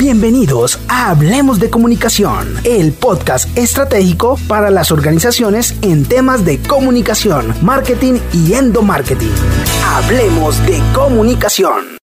Bienvenidos 0.00 0.80
a 0.88 1.10
Hablemos 1.10 1.60
de 1.60 1.68
Comunicación, 1.68 2.54
el 2.64 2.94
podcast 2.94 3.54
estratégico 3.58 4.38
para 4.48 4.70
las 4.70 4.92
organizaciones 4.92 5.74
en 5.82 6.08
temas 6.08 6.42
de 6.42 6.58
comunicación, 6.58 7.54
marketing 7.60 8.18
y 8.32 8.54
endomarketing. 8.54 9.34
Hablemos 9.84 10.66
de 10.66 10.80
Comunicación. 10.94 11.98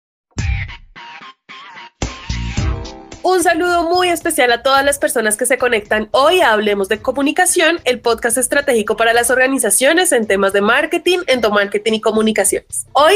Un 3.21 3.43
saludo 3.43 3.84
muy 3.84 4.10
especial 4.10 4.52
a 4.52 4.64
todas 4.64 4.84
las 4.84 4.98
personas 4.98 5.38
que 5.38 5.46
se 5.46 5.60
conectan 5.60 6.10
hoy 6.14 6.41
a 6.41 6.52
Hablemos 6.52 6.89
de 6.89 7.00
Comunicación, 7.00 7.80
el 7.86 8.00
podcast 8.02 8.39
estratégico 8.39 8.98
para 8.98 9.14
las 9.14 9.30
organizaciones 9.30 10.12
en 10.14 10.25
temas 10.25 10.52
de 10.52 10.62
marketing, 10.62 11.20
endomarketing 11.28 11.94
y 11.94 12.02
comunicaciones. 12.02 12.88
Hoy 12.94 13.14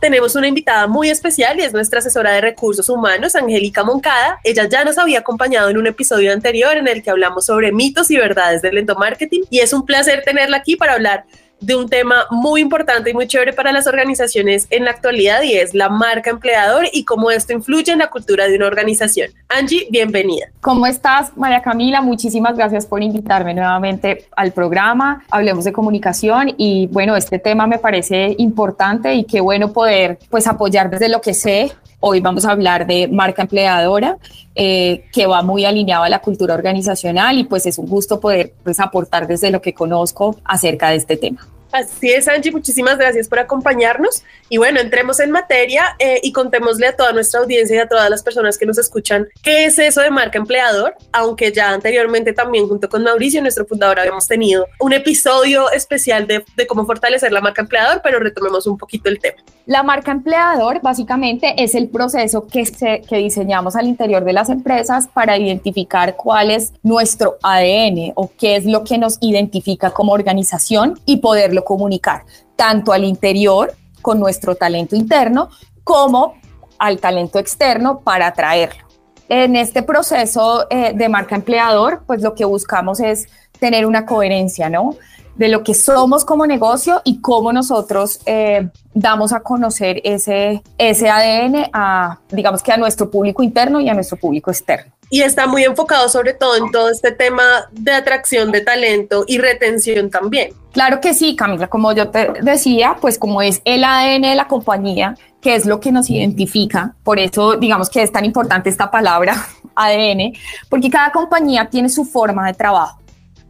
tenemos 0.00 0.34
una 0.34 0.48
invitada 0.48 0.86
muy 0.86 1.08
especial 1.08 1.58
y 1.58 1.62
es 1.62 1.72
nuestra 1.72 2.00
asesora 2.00 2.32
de 2.32 2.40
recursos 2.40 2.88
humanos, 2.88 3.34
Angélica 3.34 3.84
Moncada. 3.84 4.38
Ella 4.44 4.68
ya 4.68 4.84
nos 4.84 4.98
había 4.98 5.20
acompañado 5.20 5.68
en 5.68 5.78
un 5.78 5.86
episodio 5.86 6.32
anterior 6.32 6.76
en 6.76 6.88
el 6.88 7.02
que 7.02 7.10
hablamos 7.10 7.46
sobre 7.46 7.72
mitos 7.72 8.10
y 8.10 8.16
verdades 8.16 8.62
del 8.62 8.78
endomarketing 8.78 9.44
y 9.50 9.60
es 9.60 9.72
un 9.72 9.86
placer 9.86 10.22
tenerla 10.24 10.58
aquí 10.58 10.76
para 10.76 10.94
hablar 10.94 11.24
de 11.60 11.74
un 11.74 11.88
tema 11.88 12.26
muy 12.30 12.60
importante 12.60 13.10
y 13.10 13.14
muy 13.14 13.26
chévere 13.26 13.52
para 13.52 13.72
las 13.72 13.86
organizaciones 13.86 14.66
en 14.70 14.84
la 14.84 14.90
actualidad 14.90 15.42
y 15.42 15.54
es 15.54 15.74
la 15.74 15.88
marca 15.88 16.30
empleador 16.30 16.86
y 16.92 17.04
cómo 17.04 17.30
esto 17.30 17.52
influye 17.52 17.92
en 17.92 17.98
la 17.98 18.10
cultura 18.10 18.46
de 18.46 18.56
una 18.56 18.66
organización. 18.66 19.30
Angie, 19.48 19.86
bienvenida. 19.90 20.46
¿Cómo 20.60 20.86
estás, 20.86 21.36
María 21.36 21.62
Camila? 21.62 22.02
Muchísimas 22.02 22.56
gracias 22.56 22.86
por 22.86 23.02
invitarme 23.02 23.54
nuevamente 23.54 24.26
al 24.36 24.52
programa. 24.52 25.24
Hablemos 25.30 25.64
de 25.64 25.72
comunicación 25.72 26.54
y 26.56 26.88
bueno, 26.88 27.16
este 27.16 27.38
tema 27.38 27.66
me 27.66 27.78
parece 27.78 28.34
importante 28.38 29.14
y 29.14 29.24
qué 29.24 29.40
bueno 29.40 29.72
poder 29.72 30.18
pues 30.30 30.46
apoyar 30.46 30.90
desde 30.90 31.08
lo 31.08 31.20
que 31.20 31.34
sé 31.34 31.72
Hoy 32.00 32.20
vamos 32.20 32.44
a 32.44 32.52
hablar 32.52 32.86
de 32.86 33.08
marca 33.08 33.42
empleadora, 33.42 34.18
eh, 34.54 35.04
que 35.12 35.26
va 35.26 35.42
muy 35.42 35.64
alineado 35.64 36.04
a 36.04 36.08
la 36.08 36.20
cultura 36.20 36.54
organizacional 36.54 37.38
y 37.38 37.44
pues 37.44 37.66
es 37.66 37.78
un 37.78 37.86
gusto 37.86 38.20
poder 38.20 38.52
pues, 38.62 38.80
aportar 38.80 39.26
desde 39.26 39.50
lo 39.50 39.62
que 39.62 39.72
conozco 39.72 40.36
acerca 40.44 40.90
de 40.90 40.96
este 40.96 41.16
tema. 41.16 41.46
Así 41.72 42.10
es, 42.10 42.28
Angie, 42.28 42.52
muchísimas 42.52 42.96
gracias 42.96 43.28
por 43.28 43.38
acompañarnos. 43.38 44.22
Y 44.48 44.58
bueno, 44.58 44.80
entremos 44.80 45.18
en 45.20 45.30
materia 45.30 45.96
eh, 45.98 46.20
y 46.22 46.32
contémosle 46.32 46.86
a 46.86 46.96
toda 46.96 47.12
nuestra 47.12 47.40
audiencia 47.40 47.76
y 47.76 47.78
a 47.80 47.88
todas 47.88 48.08
las 48.08 48.22
personas 48.22 48.56
que 48.56 48.66
nos 48.66 48.78
escuchan 48.78 49.26
qué 49.42 49.66
es 49.66 49.78
eso 49.78 50.00
de 50.00 50.10
marca 50.10 50.38
empleador, 50.38 50.94
aunque 51.12 51.52
ya 51.52 51.70
anteriormente 51.70 52.32
también 52.32 52.68
junto 52.68 52.88
con 52.88 53.02
Mauricio, 53.02 53.42
nuestro 53.42 53.66
fundador, 53.66 53.98
habíamos 53.98 54.26
tenido 54.28 54.66
un 54.78 54.92
episodio 54.92 55.70
especial 55.70 56.26
de, 56.26 56.44
de 56.56 56.66
cómo 56.66 56.86
fortalecer 56.86 57.32
la 57.32 57.40
marca 57.40 57.62
empleador, 57.62 58.00
pero 58.02 58.20
retomemos 58.20 58.66
un 58.66 58.78
poquito 58.78 59.08
el 59.08 59.18
tema. 59.18 59.42
La 59.66 59.82
marca 59.82 60.12
empleador 60.12 60.80
básicamente 60.80 61.54
es 61.58 61.74
el 61.74 61.88
proceso 61.88 62.46
que, 62.46 62.64
se, 62.66 63.00
que 63.00 63.16
diseñamos 63.16 63.74
al 63.74 63.88
interior 63.88 64.24
de 64.24 64.32
las 64.32 64.48
empresas 64.48 65.08
para 65.08 65.36
identificar 65.36 66.14
cuál 66.14 66.52
es 66.52 66.72
nuestro 66.84 67.36
ADN 67.42 68.12
o 68.14 68.30
qué 68.38 68.54
es 68.54 68.64
lo 68.64 68.84
que 68.84 68.96
nos 68.96 69.18
identifica 69.20 69.90
como 69.90 70.12
organización 70.12 71.00
y 71.04 71.16
poderlo 71.56 71.64
comunicar 71.64 72.24
tanto 72.56 72.92
al 72.92 73.04
interior 73.04 73.74
con 74.02 74.18
nuestro 74.18 74.54
talento 74.54 74.96
interno 74.96 75.48
como 75.84 76.34
al 76.78 76.98
talento 76.98 77.38
externo 77.38 78.00
para 78.00 78.28
atraerlo. 78.28 78.84
En 79.28 79.56
este 79.56 79.82
proceso 79.82 80.66
eh, 80.70 80.92
de 80.94 81.08
marca 81.08 81.34
empleador, 81.34 82.02
pues 82.06 82.22
lo 82.22 82.34
que 82.34 82.44
buscamos 82.44 83.00
es 83.00 83.26
tener 83.58 83.86
una 83.86 84.04
coherencia, 84.04 84.68
¿no? 84.68 84.94
de 85.36 85.48
lo 85.48 85.62
que 85.62 85.74
somos 85.74 86.24
como 86.24 86.46
negocio 86.46 87.02
y 87.04 87.20
cómo 87.20 87.52
nosotros 87.52 88.20
eh, 88.24 88.70
damos 88.94 89.34
a 89.34 89.40
conocer 89.40 90.00
ese, 90.02 90.62
ese 90.78 91.10
ADN 91.10 91.68
a, 91.74 92.20
digamos 92.30 92.62
que 92.62 92.72
a 92.72 92.78
nuestro 92.78 93.10
público 93.10 93.42
interno 93.42 93.78
y 93.80 93.88
a 93.90 93.94
nuestro 93.94 94.16
público 94.16 94.50
externo. 94.50 94.95
Y 95.08 95.22
está 95.22 95.46
muy 95.46 95.64
enfocado 95.64 96.08
sobre 96.08 96.34
todo 96.34 96.56
en 96.56 96.70
todo 96.70 96.90
este 96.90 97.12
tema 97.12 97.42
de 97.70 97.92
atracción 97.92 98.50
de 98.50 98.60
talento 98.60 99.24
y 99.26 99.38
retención 99.38 100.10
también. 100.10 100.52
Claro 100.72 101.00
que 101.00 101.14
sí, 101.14 101.36
Camila, 101.36 101.68
como 101.68 101.92
yo 101.92 102.08
te 102.08 102.32
decía, 102.42 102.96
pues 103.00 103.18
como 103.18 103.40
es 103.40 103.62
el 103.64 103.84
ADN 103.84 104.22
de 104.22 104.34
la 104.34 104.46
compañía, 104.48 105.16
que 105.40 105.54
es 105.54 105.64
lo 105.64 105.80
que 105.80 105.92
nos 105.92 106.10
identifica, 106.10 106.94
por 107.04 107.18
eso 107.18 107.56
digamos 107.56 107.88
que 107.88 108.02
es 108.02 108.10
tan 108.10 108.24
importante 108.24 108.68
esta 108.68 108.90
palabra 108.90 109.46
ADN, 109.74 110.32
porque 110.68 110.90
cada 110.90 111.12
compañía 111.12 111.68
tiene 111.70 111.88
su 111.88 112.04
forma 112.04 112.46
de 112.46 112.54
trabajo, 112.54 112.98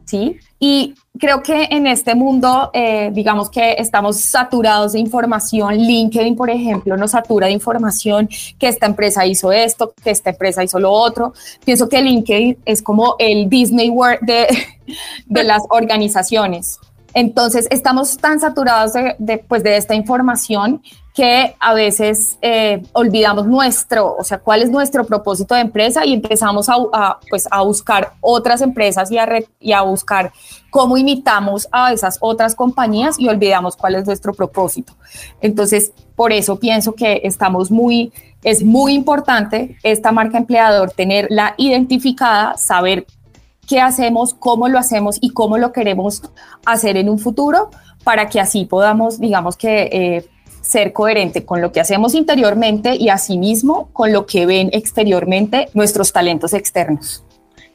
¿sí? 0.06 0.38
Y 0.58 0.94
creo 1.18 1.42
que 1.42 1.68
en 1.70 1.86
este 1.86 2.14
mundo, 2.14 2.70
eh, 2.72 3.10
digamos 3.12 3.50
que 3.50 3.72
estamos 3.72 4.18
saturados 4.20 4.92
de 4.92 5.00
información. 5.00 5.76
LinkedIn, 5.76 6.34
por 6.34 6.48
ejemplo, 6.48 6.96
nos 6.96 7.10
satura 7.10 7.46
de 7.48 7.52
información 7.52 8.28
que 8.58 8.68
esta 8.68 8.86
empresa 8.86 9.26
hizo 9.26 9.52
esto, 9.52 9.92
que 10.02 10.10
esta 10.10 10.30
empresa 10.30 10.64
hizo 10.64 10.80
lo 10.80 10.90
otro. 10.90 11.34
Pienso 11.64 11.88
que 11.88 12.00
LinkedIn 12.00 12.58
es 12.64 12.80
como 12.82 13.16
el 13.18 13.50
Disney 13.50 13.90
World 13.90 14.20
de, 14.22 14.46
de 15.26 15.44
las 15.44 15.62
organizaciones. 15.68 16.78
Entonces, 17.16 17.66
estamos 17.70 18.18
tan 18.18 18.40
saturados 18.40 18.92
de, 18.92 19.38
pues, 19.48 19.62
de 19.62 19.78
esta 19.78 19.94
información 19.94 20.82
que 21.14 21.56
a 21.58 21.72
veces 21.72 22.36
eh, 22.42 22.82
olvidamos 22.92 23.46
nuestro, 23.46 24.14
o 24.18 24.22
sea, 24.22 24.36
cuál 24.36 24.60
es 24.60 24.68
nuestro 24.68 25.06
propósito 25.06 25.54
de 25.54 25.62
empresa 25.62 26.04
y 26.04 26.12
empezamos 26.12 26.68
a, 26.68 27.18
pues, 27.30 27.48
a 27.50 27.62
buscar 27.62 28.12
otras 28.20 28.60
empresas 28.60 29.10
y 29.10 29.16
a, 29.16 29.26
a 29.78 29.82
buscar 29.82 30.30
cómo 30.68 30.98
imitamos 30.98 31.66
a 31.72 31.90
esas 31.90 32.18
otras 32.20 32.54
compañías 32.54 33.18
y 33.18 33.28
olvidamos 33.28 33.76
cuál 33.76 33.94
es 33.94 34.04
nuestro 34.04 34.34
propósito. 34.34 34.92
Entonces, 35.40 35.92
por 36.16 36.34
eso 36.34 36.56
pienso 36.56 36.94
que 36.94 37.22
estamos 37.24 37.70
muy, 37.70 38.12
es 38.44 38.62
muy 38.62 38.92
importante 38.92 39.78
esta 39.82 40.12
marca 40.12 40.36
empleador 40.36 40.90
tenerla 40.90 41.54
identificada, 41.56 42.58
saber 42.58 43.06
qué 43.66 43.80
hacemos, 43.80 44.34
cómo 44.34 44.68
lo 44.68 44.78
hacemos 44.78 45.18
y 45.20 45.30
cómo 45.30 45.58
lo 45.58 45.72
queremos 45.72 46.22
hacer 46.64 46.96
en 46.96 47.08
un 47.08 47.18
futuro 47.18 47.70
para 48.04 48.28
que 48.28 48.40
así 48.40 48.64
podamos, 48.64 49.18
digamos 49.18 49.56
que, 49.56 49.88
eh, 49.92 50.28
ser 50.66 50.92
coherente 50.92 51.44
con 51.44 51.60
lo 51.60 51.72
que 51.72 51.80
hacemos 51.80 52.14
interiormente 52.14 52.96
y 52.96 53.08
asimismo 53.08 53.88
con 53.92 54.12
lo 54.12 54.26
que 54.26 54.46
ven 54.46 54.70
exteriormente 54.72 55.68
nuestros 55.74 56.12
talentos 56.12 56.54
externos. 56.54 57.22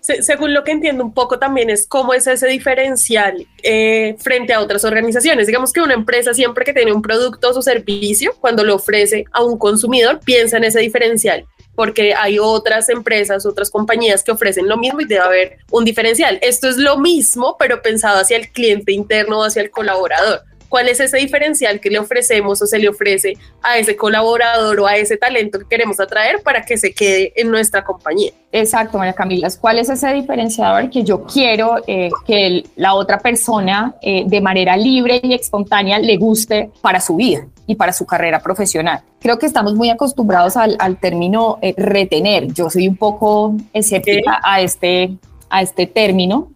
según 0.02 0.54
lo 0.54 0.64
que 0.64 0.72
entiendo 0.72 1.06
un 1.06 1.14
poco 1.14 1.38
también 1.38 1.70
es 1.70 1.88
cómo 1.88 2.14
es 2.14 2.26
ese 2.26 2.48
diferencial 2.48 3.48
eh, 3.64 4.16
frente 4.18 4.52
a 4.52 4.60
otras 4.60 4.84
organizaciones. 4.84 5.48
Digamos 5.48 5.72
que 5.72 5.80
una 5.80 5.94
empresa 5.94 6.34
siempre 6.34 6.66
que 6.66 6.74
tiene 6.74 6.92
un 6.92 7.04
producto 7.04 7.50
o 7.50 7.62
servicio, 7.62 8.34
cuando 8.42 8.64
lo 8.64 8.76
ofrece 8.76 9.26
a 9.32 9.44
un 9.44 9.58
consumidor, 9.58 10.20
piensa 10.20 10.58
en 10.58 10.64
ese 10.64 10.80
diferencial 10.80 11.46
porque 11.82 12.14
hay 12.14 12.38
otras 12.38 12.90
empresas, 12.90 13.44
otras 13.44 13.72
compañías 13.72 14.24
que 14.24 14.32
ofrecen 14.32 14.70
lo 14.70 14.78
mismo 14.78 15.02
y 15.02 15.06
debe 15.06 15.22
haber 15.22 15.58
un 15.72 15.84
diferencial. 15.84 16.38
Esto 16.44 16.70
es 16.70 16.78
lo 16.78 17.00
mismo, 17.00 17.56
pero 17.58 17.82
pensado 17.82 18.20
hacia 18.20 18.38
el 18.38 18.52
cliente 18.52 18.92
interno 18.92 19.40
o 19.40 19.44
hacia 19.44 19.64
el 19.64 19.72
colaborador. 19.72 20.44
¿Cuál 20.72 20.88
es 20.88 21.02
ese 21.02 21.18
diferencial 21.18 21.82
que 21.82 21.90
le 21.90 22.00
ofrecemos 22.00 22.62
o 22.62 22.66
se 22.66 22.80
le 22.80 22.88
ofrece 22.88 23.34
a 23.62 23.78
ese 23.78 23.98
colaborador 23.98 24.80
o 24.80 24.88
a 24.88 24.96
ese 24.96 25.18
talento 25.18 25.60
que 25.60 25.66
queremos 25.66 26.00
atraer 26.00 26.42
para 26.42 26.62
que 26.62 26.78
se 26.78 26.94
quede 26.94 27.34
en 27.36 27.52
nuestra 27.52 27.84
compañía? 27.84 28.32
Exacto, 28.54 28.98
María 28.98 29.12
Camila. 29.12 29.50
¿Cuál 29.60 29.80
es 29.80 29.90
ese 29.90 30.14
diferenciador 30.14 30.90
que 30.90 31.04
yo 31.04 31.26
quiero 31.26 31.76
eh, 31.88 32.10
que 32.26 32.64
la 32.78 32.94
otra 32.94 33.20
persona 33.20 33.96
eh, 34.02 34.24
de 34.26 34.40
manera 34.40 34.78
libre 34.78 35.20
y 35.22 35.34
espontánea 35.34 36.00
le 36.00 36.16
guste 36.16 36.72
para 36.80 37.02
su 37.02 37.18
vida 37.18 37.46
y 37.68 37.76
para 37.76 37.92
su 37.92 38.06
carrera 38.06 38.40
profesional? 38.40 39.02
Creo 39.20 39.38
que 39.38 39.48
estamos 39.48 39.76
muy 39.76 39.90
acostumbrados 39.90 40.56
al, 40.56 40.78
término 41.02 41.60
eh, 41.62 41.74
retener. 41.76 42.48
Yo 42.54 42.70
soy 42.70 42.88
un 42.88 42.96
poco 42.96 43.58
escéptica 43.74 44.40
a 44.42 44.62
este, 44.62 45.18
a 45.50 45.64
este 45.64 45.86
término. 45.86 46.54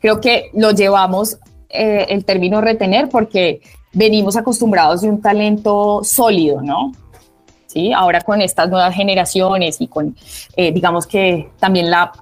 Creo 0.00 0.20
que 0.20 0.50
lo 0.52 0.70
llevamos 0.70 1.38
eh, 1.68 2.06
el 2.08 2.24
término 2.24 2.60
retener 2.60 3.08
porque 3.08 3.60
venimos 3.92 4.36
acostumbrados 4.36 5.00
de 5.00 5.08
un 5.08 5.20
talento 5.20 6.00
sólido, 6.04 6.62
¿no? 6.62 6.92
Sí, 7.66 7.92
ahora 7.92 8.20
con 8.20 8.40
estas 8.40 8.68
nuevas 8.68 8.94
generaciones 8.94 9.80
y 9.80 9.88
con, 9.88 10.16
eh, 10.56 10.72
digamos 10.72 11.06
que 11.06 11.50
también 11.58 11.90
la 11.90 12.12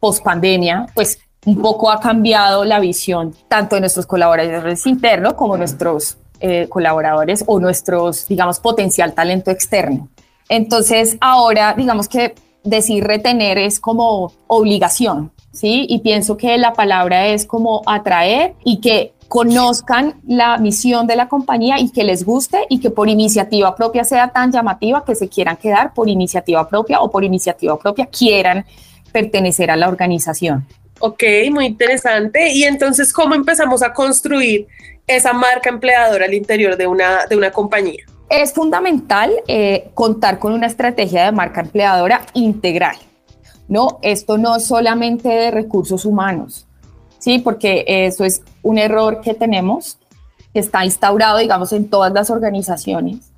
pospandemia, 0.00 0.86
pues 0.94 1.18
un 1.46 1.60
poco 1.60 1.90
ha 1.90 2.00
cambiado 2.00 2.64
la 2.64 2.80
visión 2.80 3.34
tanto 3.48 3.76
de 3.76 3.80
nuestros 3.80 4.06
colaboradores 4.06 4.86
internos 4.86 5.34
como 5.34 5.56
nuestros 5.56 6.16
eh, 6.40 6.68
colaboradores 6.68 7.44
o 7.46 7.60
nuestros, 7.60 8.26
digamos, 8.26 8.60
potencial 8.60 9.14
talento 9.14 9.50
externo. 9.50 10.08
Entonces, 10.48 11.16
ahora, 11.20 11.74
digamos 11.74 12.08
que 12.08 12.34
decir 12.62 13.04
retener 13.04 13.58
es 13.58 13.78
como 13.78 14.32
obligación, 14.46 15.30
¿sí? 15.54 15.86
Y 15.88 16.00
pienso 16.00 16.36
que 16.36 16.58
la 16.58 16.74
palabra 16.74 17.28
es 17.28 17.46
como 17.46 17.82
atraer 17.86 18.54
y 18.64 18.80
que 18.80 19.14
conozcan 19.28 20.20
la 20.26 20.58
misión 20.58 21.06
de 21.06 21.16
la 21.16 21.28
compañía 21.28 21.80
y 21.80 21.90
que 21.90 22.04
les 22.04 22.24
guste 22.24 22.66
y 22.68 22.78
que 22.80 22.90
por 22.90 23.08
iniciativa 23.08 23.74
propia 23.74 24.04
sea 24.04 24.28
tan 24.28 24.52
llamativa 24.52 25.04
que 25.04 25.14
se 25.14 25.28
quieran 25.28 25.56
quedar 25.56 25.94
por 25.94 26.08
iniciativa 26.08 26.68
propia 26.68 27.00
o 27.00 27.10
por 27.10 27.24
iniciativa 27.24 27.78
propia 27.78 28.06
quieran 28.06 28.66
pertenecer 29.12 29.70
a 29.70 29.76
la 29.76 29.88
organización. 29.88 30.66
Ok, 31.00 31.22
muy 31.50 31.66
interesante. 31.66 32.52
Y 32.52 32.64
entonces, 32.64 33.12
¿cómo 33.12 33.34
empezamos 33.34 33.82
a 33.82 33.92
construir 33.92 34.66
esa 35.06 35.32
marca 35.32 35.68
empleadora 35.68 36.24
al 36.24 36.34
interior 36.34 36.76
de 36.76 36.86
una, 36.86 37.26
de 37.26 37.36
una 37.36 37.50
compañía? 37.50 38.04
Es 38.28 38.52
fundamental 38.52 39.32
eh, 39.48 39.90
contar 39.94 40.38
con 40.38 40.52
una 40.52 40.66
estrategia 40.66 41.24
de 41.24 41.32
marca 41.32 41.60
empleadora 41.60 42.24
integral. 42.32 42.96
No, 43.68 43.98
esto 44.02 44.38
no 44.38 44.56
es 44.56 44.64
solamente 44.64 45.28
de 45.28 45.50
recursos 45.50 46.04
humanos, 46.04 46.66
¿sí? 47.18 47.38
Porque 47.38 47.84
eso 47.86 48.24
es 48.24 48.42
un 48.62 48.78
error 48.78 49.20
que 49.20 49.34
tenemos, 49.34 49.98
está 50.52 50.84
instaurado, 50.84 51.38
digamos, 51.38 51.72
en 51.72 51.88
todas 51.88 52.12
las 52.12 52.30
organizaciones 52.30 53.34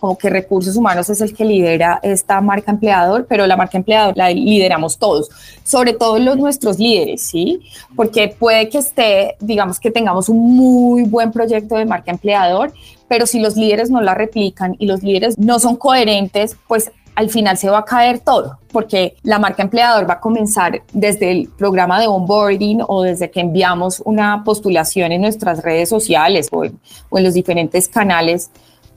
como 0.00 0.16
que 0.16 0.30
recursos 0.30 0.74
humanos 0.76 1.10
es 1.10 1.20
el 1.20 1.34
que 1.34 1.44
lidera 1.44 2.00
esta 2.02 2.40
marca 2.40 2.72
empleador, 2.72 3.26
pero 3.28 3.46
la 3.46 3.56
marca 3.56 3.76
empleador 3.76 4.16
la 4.16 4.30
lideramos 4.30 4.98
todos, 4.98 5.28
sobre 5.62 5.92
todo 5.92 6.18
los 6.18 6.38
nuestros 6.38 6.78
líderes, 6.78 7.22
¿sí? 7.22 7.60
Porque 7.94 8.28
puede 8.28 8.70
que 8.70 8.78
esté, 8.78 9.36
digamos 9.40 9.78
que 9.78 9.90
tengamos 9.90 10.30
un 10.30 10.56
muy 10.56 11.02
buen 11.02 11.30
proyecto 11.30 11.76
de 11.76 11.84
marca 11.84 12.10
empleador, 12.10 12.72
pero 13.08 13.26
si 13.26 13.40
los 13.40 13.56
líderes 13.56 13.90
no 13.90 14.00
la 14.00 14.14
replican 14.14 14.74
y 14.78 14.86
los 14.86 15.02
líderes 15.02 15.38
no 15.38 15.60
son 15.60 15.76
coherentes, 15.76 16.56
pues 16.66 16.90
al 17.20 17.28
final 17.28 17.58
se 17.58 17.68
va 17.68 17.80
a 17.80 17.84
caer 17.84 18.20
todo, 18.20 18.58
porque 18.72 19.16
la 19.22 19.38
marca 19.38 19.62
empleador 19.62 20.08
va 20.08 20.14
a 20.14 20.20
comenzar 20.20 20.82
desde 20.92 21.30
el 21.30 21.48
programa 21.48 22.00
de 22.00 22.06
onboarding 22.06 22.80
o 22.88 23.02
desde 23.02 23.30
que 23.30 23.40
enviamos 23.40 24.02
una 24.06 24.42
postulación 24.42 25.12
en 25.12 25.20
nuestras 25.20 25.62
redes 25.62 25.90
sociales 25.90 26.48
o 26.50 26.64
en, 26.64 26.80
o 27.10 27.18
en 27.18 27.24
los 27.24 27.34
diferentes 27.34 27.88
canales 27.88 28.50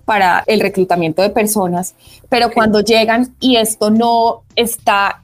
para 0.05 0.43
el 0.47 0.61
reclutamiento 0.61 1.21
de 1.21 1.31
personas, 1.31 1.95
pero 2.29 2.49
cuando 2.49 2.79
llegan 2.79 3.35
y 3.41 3.57
esto 3.57 3.89
no 3.89 4.43
está 4.55 5.21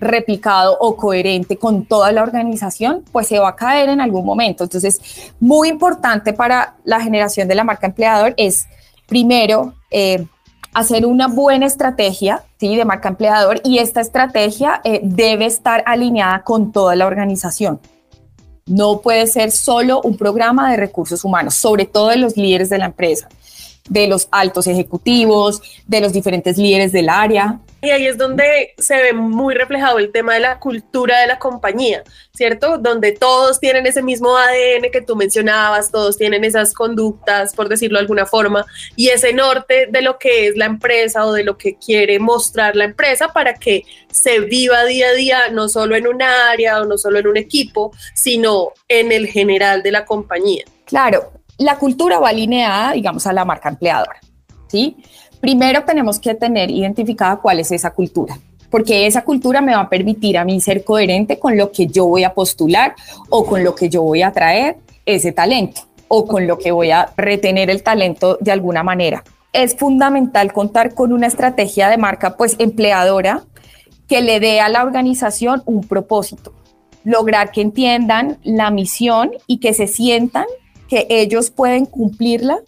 replicado 0.00 0.76
o 0.80 0.96
coherente 0.96 1.56
con 1.58 1.84
toda 1.84 2.10
la 2.10 2.24
organización, 2.24 3.04
pues 3.12 3.28
se 3.28 3.38
va 3.38 3.50
a 3.50 3.56
caer 3.56 3.88
en 3.88 4.00
algún 4.00 4.26
momento. 4.26 4.64
Entonces, 4.64 5.32
muy 5.38 5.68
importante 5.68 6.32
para 6.32 6.74
la 6.84 7.00
generación 7.00 7.46
de 7.46 7.54
la 7.54 7.62
marca 7.62 7.86
empleador 7.86 8.34
es, 8.36 8.66
primero, 9.06 9.74
eh, 9.92 10.26
hacer 10.72 11.06
una 11.06 11.28
buena 11.28 11.66
estrategia 11.66 12.42
de 12.58 12.84
marca 12.84 13.08
empleador 13.08 13.60
y 13.64 13.78
esta 13.78 14.00
estrategia 14.00 14.80
eh, 14.84 15.00
debe 15.02 15.46
estar 15.46 15.82
alineada 15.86 16.42
con 16.44 16.72
toda 16.72 16.94
la 16.94 17.06
organización. 17.06 17.80
No 18.66 19.00
puede 19.00 19.26
ser 19.26 19.50
solo 19.50 20.00
un 20.02 20.16
programa 20.16 20.70
de 20.70 20.76
recursos 20.76 21.24
humanos, 21.24 21.54
sobre 21.54 21.84
todo 21.84 22.08
de 22.08 22.16
los 22.16 22.36
líderes 22.36 22.70
de 22.70 22.78
la 22.78 22.86
empresa 22.86 23.28
de 23.88 24.06
los 24.06 24.28
altos 24.30 24.66
ejecutivos, 24.66 25.60
de 25.86 26.00
los 26.00 26.12
diferentes 26.12 26.56
líderes 26.56 26.92
del 26.92 27.08
área. 27.08 27.60
Y 27.84 27.90
ahí 27.90 28.06
es 28.06 28.16
donde 28.16 28.74
se 28.78 28.94
ve 28.94 29.12
muy 29.12 29.54
reflejado 29.54 29.98
el 29.98 30.12
tema 30.12 30.34
de 30.34 30.40
la 30.40 30.60
cultura 30.60 31.18
de 31.18 31.26
la 31.26 31.40
compañía, 31.40 32.04
¿cierto? 32.32 32.78
Donde 32.78 33.10
todos 33.10 33.58
tienen 33.58 33.86
ese 33.86 34.04
mismo 34.04 34.36
ADN 34.36 34.92
que 34.92 35.02
tú 35.02 35.16
mencionabas, 35.16 35.90
todos 35.90 36.16
tienen 36.16 36.44
esas 36.44 36.74
conductas, 36.74 37.52
por 37.54 37.68
decirlo 37.68 37.98
de 37.98 38.02
alguna 38.02 38.24
forma, 38.24 38.64
y 38.94 39.08
ese 39.08 39.32
norte 39.32 39.88
de 39.90 40.00
lo 40.00 40.16
que 40.16 40.46
es 40.46 40.56
la 40.56 40.66
empresa 40.66 41.26
o 41.26 41.32
de 41.32 41.42
lo 41.42 41.58
que 41.58 41.74
quiere 41.74 42.20
mostrar 42.20 42.76
la 42.76 42.84
empresa 42.84 43.32
para 43.32 43.54
que 43.54 43.82
se 44.12 44.38
viva 44.38 44.84
día 44.84 45.08
a 45.08 45.14
día, 45.14 45.48
no 45.50 45.68
solo 45.68 45.96
en 45.96 46.06
un 46.06 46.22
área 46.22 46.80
o 46.80 46.84
no 46.84 46.96
solo 46.96 47.18
en 47.18 47.26
un 47.26 47.36
equipo, 47.36 47.90
sino 48.14 48.68
en 48.86 49.10
el 49.10 49.26
general 49.26 49.82
de 49.82 49.90
la 49.90 50.04
compañía. 50.04 50.64
Claro, 50.84 51.32
la 51.58 51.76
cultura 51.78 52.20
va 52.20 52.28
alineada, 52.28 52.92
digamos, 52.92 53.26
a 53.26 53.32
la 53.32 53.44
marca 53.44 53.70
empleadora. 53.70 54.20
¿sí? 54.72 54.96
Primero 55.42 55.82
tenemos 55.82 56.20
que 56.20 56.36
tener 56.36 56.70
identificada 56.70 57.38
cuál 57.38 57.58
es 57.58 57.72
esa 57.72 57.90
cultura, 57.90 58.38
porque 58.70 59.08
esa 59.08 59.24
cultura 59.24 59.60
me 59.60 59.74
va 59.74 59.80
a 59.80 59.88
permitir 59.88 60.38
a 60.38 60.44
mí 60.44 60.60
ser 60.60 60.84
coherente 60.84 61.40
con 61.40 61.56
lo 61.56 61.72
que 61.72 61.88
yo 61.88 62.06
voy 62.06 62.22
a 62.22 62.32
postular 62.32 62.94
o 63.28 63.44
con 63.44 63.64
lo 63.64 63.74
que 63.74 63.88
yo 63.88 64.02
voy 64.02 64.22
a 64.22 64.30
traer 64.30 64.76
ese 65.04 65.32
talento 65.32 65.80
o 66.06 66.28
con 66.28 66.46
lo 66.46 66.58
que 66.58 66.70
voy 66.70 66.92
a 66.92 67.12
retener 67.16 67.70
el 67.70 67.82
talento 67.82 68.38
de 68.40 68.52
alguna 68.52 68.84
manera. 68.84 69.24
Es 69.52 69.74
fundamental 69.74 70.52
contar 70.52 70.94
con 70.94 71.12
una 71.12 71.26
estrategia 71.26 71.88
de 71.88 71.96
marca 71.96 72.36
pues 72.36 72.54
empleadora 72.60 73.42
que 74.06 74.20
le 74.20 74.38
dé 74.38 74.60
a 74.60 74.68
la 74.68 74.84
organización 74.84 75.64
un 75.66 75.80
propósito, 75.80 76.54
lograr 77.02 77.50
que 77.50 77.62
entiendan 77.62 78.38
la 78.44 78.70
misión 78.70 79.32
y 79.48 79.58
que 79.58 79.74
se 79.74 79.88
sientan 79.88 80.46
que 80.86 81.08
ellos 81.10 81.50
pueden 81.50 81.84
cumplirla 81.84 82.60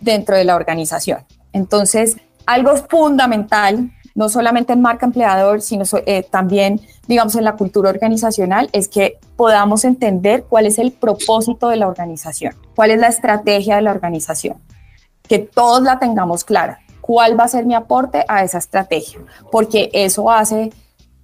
dentro 0.00 0.34
de 0.34 0.42
la 0.42 0.56
organización. 0.56 1.20
Entonces, 1.56 2.18
algo 2.44 2.76
fundamental, 2.76 3.90
no 4.14 4.28
solamente 4.28 4.74
en 4.74 4.82
marca 4.82 5.06
empleador, 5.06 5.62
sino 5.62 5.84
eh, 6.04 6.22
también, 6.30 6.82
digamos, 7.08 7.34
en 7.34 7.44
la 7.44 7.56
cultura 7.56 7.88
organizacional, 7.88 8.68
es 8.72 8.88
que 8.88 9.18
podamos 9.36 9.86
entender 9.86 10.44
cuál 10.44 10.66
es 10.66 10.78
el 10.78 10.92
propósito 10.92 11.70
de 11.70 11.76
la 11.76 11.88
organización, 11.88 12.54
cuál 12.74 12.90
es 12.90 13.00
la 13.00 13.08
estrategia 13.08 13.76
de 13.76 13.82
la 13.82 13.90
organización, 13.90 14.58
que 15.26 15.38
todos 15.38 15.82
la 15.82 15.98
tengamos 15.98 16.44
clara, 16.44 16.80
cuál 17.00 17.40
va 17.40 17.44
a 17.44 17.48
ser 17.48 17.64
mi 17.64 17.74
aporte 17.74 18.26
a 18.28 18.44
esa 18.44 18.58
estrategia, 18.58 19.20
porque 19.50 19.88
eso 19.94 20.30
hace 20.30 20.74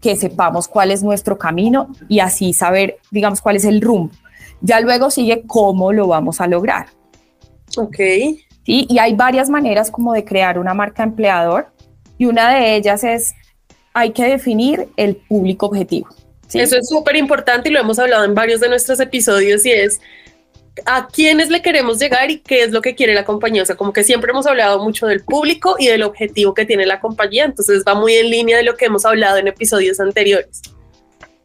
que 0.01 0.17
sepamos 0.17 0.67
cuál 0.67 0.91
es 0.91 1.03
nuestro 1.03 1.37
camino 1.37 1.89
y 2.09 2.21
así 2.21 2.55
saber, 2.55 2.97
digamos, 3.11 3.43
cuál 3.43 3.57
es 3.57 3.67
el 3.67 3.83
rumbo. 3.83 4.15
Ya 4.63 4.81
luego 4.81 5.11
sigue 5.11 5.45
cómo 5.47 5.93
lo 5.93 6.07
vamos 6.07 6.41
a 6.41 6.47
lograr. 6.47 6.87
Ok. 7.77 7.99
¿Sí? 8.65 8.87
Y 8.89 8.99
hay 8.99 9.15
varias 9.15 9.51
maneras 9.51 9.91
como 9.91 10.13
de 10.13 10.25
crear 10.25 10.59
una 10.59 10.75
marca 10.75 11.03
empleador 11.03 11.67
y 12.19 12.27
una 12.27 12.55
de 12.55 12.77
ellas 12.77 13.03
es, 13.03 13.35
hay 13.93 14.13
que 14.13 14.25
definir 14.25 14.89
el 14.97 15.17
público 15.17 15.67
objetivo. 15.67 16.09
Eso 16.53 16.77
es 16.77 16.89
súper 16.89 17.17
importante 17.17 17.69
y 17.69 17.73
lo 17.73 17.81
hemos 17.81 17.99
hablado 17.99 18.25
en 18.25 18.35
varios 18.35 18.61
de 18.61 18.69
nuestros 18.69 19.01
episodios 19.01 19.65
y 19.65 19.73
es 19.73 20.01
a 20.87 21.09
quiénes 21.09 21.51
le 21.51 21.61
queremos 21.63 21.99
llegar 21.99 22.31
y 22.31 22.39
qué 22.39 22.63
es 22.63 22.73
lo 22.73 22.81
que 22.81 22.95
quiere 22.95 23.15
la 23.15 23.25
compañía. 23.25 23.63
O 23.63 23.67
sea, 23.67 23.77
como 23.77 23.93
que 23.93 24.05
siempre 24.05 24.31
hemos 24.31 24.47
hablado 24.47 24.83
mucho 24.83 25.07
del 25.07 25.23
público 25.23 25.77
y 25.79 25.87
del 25.87 26.03
objetivo 26.03 26.55
que 26.55 26.65
tiene 26.65 26.87
la 26.87 27.01
compañía, 27.01 27.45
entonces 27.45 27.85
va 27.87 27.95
muy 27.95 28.15
en 28.15 28.31
línea 28.31 28.57
de 28.57 28.63
lo 28.63 28.77
que 28.77 28.87
hemos 28.87 29.05
hablado 29.05 29.39
en 29.39 29.49
episodios 29.49 30.01
anteriores. 30.01 30.63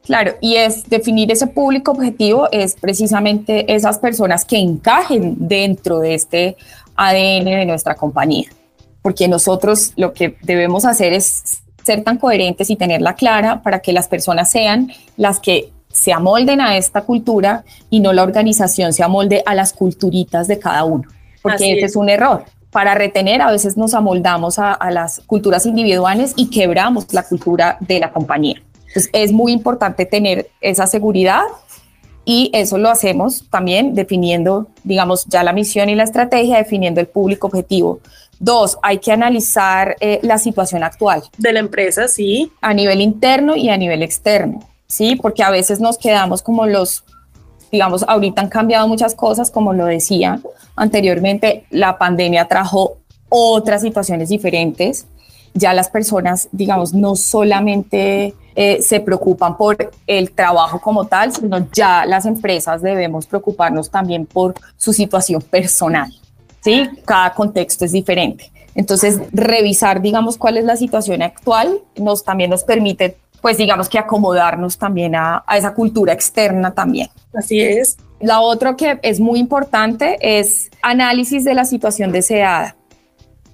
Claro, 0.06 0.36
y 0.40 0.56
es 0.56 0.90
definir 0.90 1.30
ese 1.32 1.48
público 1.48 1.92
objetivo 1.92 2.48
es 2.54 2.76
precisamente 2.76 3.74
esas 3.74 4.00
personas 4.00 4.46
que 4.46 4.58
encajen 4.58 5.36
dentro 5.38 6.00
de 6.00 6.14
este 6.14 6.56
ADN 6.98 7.46
de 7.46 7.66
nuestra 7.66 7.96
compañía, 7.96 8.50
porque 9.02 9.28
nosotros 9.28 9.94
lo 9.96 10.14
que 10.14 10.36
debemos 10.42 10.84
hacer 10.84 11.14
es 11.14 11.62
ser 11.84 12.04
tan 12.04 12.18
coherentes 12.18 12.70
y 12.70 12.76
tenerla 12.76 13.16
clara 13.16 13.62
para 13.64 13.80
que 13.80 13.94
las 13.94 14.08
personas 14.08 14.52
sean 14.52 14.92
las 15.16 15.40
que 15.40 15.72
se 15.90 16.12
amolden 16.12 16.60
a 16.60 16.76
esta 16.76 17.02
cultura 17.02 17.64
y 17.90 18.02
no 18.02 18.12
la 18.12 18.24
organización 18.24 18.92
se 18.94 19.04
amolde 19.04 19.42
a 19.46 19.56
las 19.56 19.72
culturitas 19.74 20.48
de 20.48 20.60
cada 20.60 20.84
uno, 20.84 21.06
porque 21.42 21.72
ese 21.72 21.80
es. 21.80 21.92
es 21.92 21.96
un 21.96 22.10
error. 22.10 22.44
Para 22.72 22.94
retener 22.94 23.42
a 23.42 23.52
veces 23.52 23.78
nos 23.78 23.94
amoldamos 23.94 24.60
a, 24.60 24.74
a 24.74 24.92
las 24.92 25.22
culturas 25.26 25.66
individuales 25.66 26.34
y 26.36 26.50
quebramos 26.50 27.12
la 27.14 27.24
cultura 27.24 27.78
de 27.80 28.00
la 28.00 28.12
compañía. 28.12 28.62
Entonces, 28.88 29.10
es 29.14 29.32
muy 29.32 29.52
importante 29.52 30.06
tener 30.06 30.50
esa 30.62 30.88
seguridad 30.88 31.44
y 32.30 32.50
eso 32.52 32.78
lo 32.78 32.90
hacemos 32.90 33.46
también 33.50 33.96
definiendo, 33.96 34.68
digamos, 34.84 35.26
ya 35.28 35.44
la 35.44 35.54
misión 35.54 35.88
y 35.88 35.96
la 35.96 36.04
estrategia, 36.04 36.58
definiendo 36.58 37.00
el 37.00 37.08
público 37.08 37.48
objetivo. 37.48 38.02
Dos, 38.38 38.78
hay 38.84 38.98
que 38.98 39.14
analizar 39.14 39.96
eh, 40.02 40.20
la 40.24 40.38
situación 40.38 40.84
actual. 40.84 41.24
De 41.38 41.54
la 41.54 41.62
empresa, 41.62 42.10
sí. 42.10 42.52
A 42.60 42.74
nivel 42.74 43.00
interno 43.00 43.56
y 43.56 43.70
a 43.70 43.78
nivel 43.78 44.04
externo, 44.04 44.60
sí, 44.88 45.16
porque 45.16 45.42
a 45.42 45.50
veces 45.50 45.80
nos 45.80 45.98
quedamos 45.98 46.42
como 46.42 46.66
los, 46.66 47.06
digamos, 47.72 48.04
ahorita 48.06 48.42
han 48.42 48.50
cambiado 48.50 48.90
muchas 48.90 49.16
cosas, 49.16 49.50
como 49.50 49.72
lo 49.72 49.86
decía 49.86 50.42
anteriormente, 50.76 51.64
la 51.70 51.98
pandemia 51.98 52.50
trajo 52.50 52.98
otras 53.30 53.84
situaciones 53.84 54.28
diferentes. 54.28 55.06
Ya 55.54 55.74
las 55.74 55.90
personas, 55.90 56.50
digamos, 56.52 56.94
no 56.94 57.16
solamente 57.16 58.34
eh, 58.60 58.82
se 58.82 59.00
preocupan 59.00 59.56
por 59.56 59.92
el 60.08 60.32
trabajo 60.32 60.82
como 60.82 61.06
tal, 61.06 61.32
sino 61.32 61.70
ya 61.72 62.08
las 62.08 62.26
empresas 62.26 62.82
debemos 62.82 63.28
preocuparnos 63.28 63.92
también 63.92 64.26
por 64.26 64.56
su 64.76 64.94
situación 64.94 65.44
personal. 65.44 66.12
¿sí? 66.62 66.90
Cada 67.06 67.36
contexto 67.36 67.86
es 67.86 67.92
diferente. 67.92 68.52
Entonces, 68.74 69.20
revisar, 69.32 70.02
digamos, 70.02 70.40
cuál 70.40 70.58
es 70.58 70.66
la 70.66 70.76
situación 70.76 71.22
actual 71.22 71.82
nos 71.98 72.24
también 72.24 72.50
nos 72.50 72.64
permite, 72.64 73.18
pues, 73.42 73.60
digamos 73.60 73.90
que 73.90 74.00
acomodarnos 74.00 74.80
también 74.80 75.14
a, 75.14 75.44
a 75.46 75.56
esa 75.56 75.76
cultura 75.76 76.14
externa 76.14 76.74
también. 76.74 77.10
Así 77.36 77.62
es. 77.62 77.98
La 78.20 78.40
otra 78.40 78.76
que 78.76 78.98
es 79.04 79.20
muy 79.20 79.38
importante 79.38 80.18
es 80.20 80.72
análisis 80.82 81.44
de 81.44 81.54
la 81.54 81.64
situación 81.64 82.12
deseada 82.12 82.76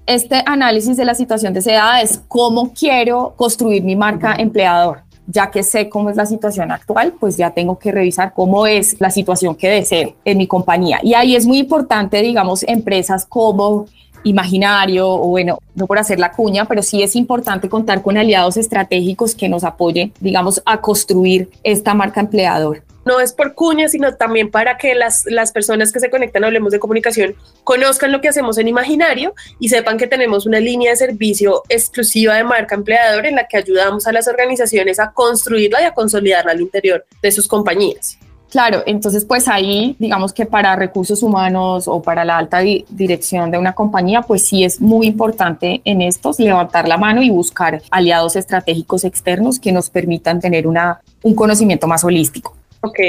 este 0.06 0.44
análisis 0.46 0.98
de 0.98 1.06
la 1.06 1.16
situación 1.16 1.54
deseada 1.54 2.02
es 2.02 2.22
cómo 2.28 2.74
quiero 2.74 3.34
construir 3.36 3.84
mi 3.84 3.96
marca 3.96 4.36
empleador. 4.38 5.02
Ya 5.26 5.50
que 5.50 5.64
sé 5.64 5.88
cómo 5.88 6.10
es 6.10 6.18
la 6.18 6.26
situación 6.26 6.72
actual, 6.72 7.14
pues 7.18 7.38
ya 7.38 7.52
tengo 7.52 7.80
que 7.80 7.94
revisar 7.94 8.34
cómo 8.34 8.68
es 8.68 9.00
la 9.00 9.10
situación 9.10 9.56
que 9.56 9.70
deseo 9.70 10.16
en 10.26 10.38
mi 10.38 10.48
compañía. 10.48 11.00
Y 11.02 11.14
ahí 11.14 11.36
es 11.36 11.46
muy 11.46 11.60
importante, 11.60 12.22
digamos, 12.22 12.64
empresas 12.64 13.26
como 13.26 13.86
Imaginario, 14.26 15.10
o 15.10 15.28
bueno, 15.28 15.60
no 15.76 15.86
por 15.86 15.98
hacer 15.98 16.18
la 16.18 16.32
cuña, 16.32 16.66
pero 16.66 16.82
sí 16.82 17.04
es 17.04 17.16
importante 17.16 17.68
contar 17.68 18.02
con 18.02 18.18
aliados 18.18 18.56
estratégicos 18.56 19.36
que 19.36 19.50
nos 19.50 19.66
apoyen, 19.66 20.14
digamos, 20.22 20.62
a 20.66 20.80
construir 20.80 21.50
esta 21.64 21.94
marca 21.94 22.22
empleador. 22.22 22.84
No 23.06 23.20
es 23.20 23.34
por 23.34 23.54
cuña, 23.54 23.88
sino 23.88 24.16
también 24.16 24.50
para 24.50 24.78
que 24.78 24.96
las, 24.96 25.26
las 25.26 25.52
personas 25.52 25.92
que 25.92 26.00
se 26.00 26.10
conectan 26.10 26.44
Hablemos 26.44 26.72
de 26.72 26.80
Comunicación 26.80 27.36
conozcan 27.64 28.12
lo 28.12 28.22
que 28.22 28.30
hacemos 28.30 28.58
en 28.58 28.68
Imaginario 28.68 29.34
y 29.60 29.70
sepan 29.70 29.98
que 29.98 30.08
tenemos 30.08 30.46
una 30.46 30.60
línea 30.60 30.92
de 30.92 30.98
servicio 30.98 31.64
exclusiva 31.70 32.36
de 32.36 32.44
marca 32.44 32.76
empleador 32.76 33.26
en 33.26 33.36
la 33.36 33.48
que 33.48 33.58
ayudamos 33.58 34.08
a 34.08 34.12
las 34.12 34.28
organizaciones 34.28 35.00
a 35.00 35.12
construirla 35.12 35.82
y 35.82 35.86
a 35.86 35.94
consolidarla 35.94 36.52
al 36.52 36.62
interior 36.62 37.06
de 37.22 37.32
sus 37.32 37.48
compañías. 37.48 38.18
Claro, 38.54 38.84
entonces 38.86 39.26
pues 39.26 39.48
ahí 39.48 39.96
digamos 39.98 40.32
que 40.32 40.46
para 40.46 40.76
recursos 40.76 41.24
humanos 41.24 41.88
o 41.88 42.04
para 42.04 42.24
la 42.24 42.38
alta 42.38 42.60
dirección 42.60 43.50
de 43.50 43.58
una 43.58 43.74
compañía, 43.74 44.22
pues 44.22 44.48
sí 44.48 44.64
es 44.64 44.80
muy 44.80 45.08
importante 45.08 45.82
en 45.86 46.04
estos 46.04 46.40
levantar 46.40 46.88
la 46.88 46.98
mano 46.98 47.24
y 47.24 47.32
buscar 47.32 47.82
aliados 47.90 48.36
estratégicos 48.36 49.06
externos 49.06 49.60
que 49.60 49.72
nos 49.72 49.90
permitan 49.90 50.40
tener 50.40 50.68
una, 50.68 51.02
un 51.24 51.34
conocimiento 51.34 51.88
más 51.88 52.04
holístico. 52.04 52.56
Ok, 52.84 53.00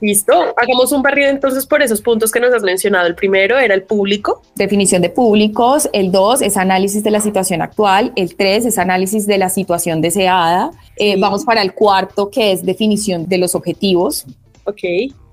Listo, 0.00 0.54
hagamos 0.56 0.92
un 0.92 1.02
barrido 1.02 1.28
entonces 1.28 1.66
por 1.66 1.82
esos 1.82 2.00
puntos 2.00 2.30
que 2.30 2.38
nos 2.38 2.54
has 2.54 2.62
mencionado. 2.62 3.08
El 3.08 3.16
primero 3.16 3.58
era 3.58 3.74
el 3.74 3.82
público. 3.82 4.42
Definición 4.54 5.02
de 5.02 5.10
públicos. 5.10 5.90
El 5.92 6.12
dos 6.12 6.40
es 6.40 6.56
análisis 6.56 7.02
de 7.02 7.10
la 7.10 7.20
situación 7.20 7.62
actual. 7.62 8.12
El 8.14 8.36
tres 8.36 8.64
es 8.64 8.78
análisis 8.78 9.26
de 9.26 9.38
la 9.38 9.48
situación 9.48 10.00
deseada. 10.00 10.70
Eh, 10.96 11.16
vamos 11.18 11.44
para 11.44 11.62
el 11.62 11.74
cuarto, 11.74 12.30
que 12.30 12.52
es 12.52 12.64
definición 12.64 13.28
de 13.28 13.38
los 13.38 13.56
objetivos. 13.56 14.24
Ok. 14.64 14.82